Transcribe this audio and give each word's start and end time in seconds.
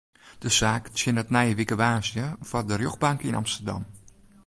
De 0.43 0.49
saak 0.57 0.83
tsjinnet 0.95 1.29
nije 1.35 1.57
wike 1.59 1.75
woansdei 1.81 2.29
foar 2.49 2.65
de 2.67 2.75
rjochtbank 2.77 3.21
yn 3.29 3.39
Amsterdam. 3.41 3.83